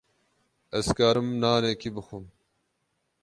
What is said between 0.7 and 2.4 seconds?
Ez karim nanekî bixwim.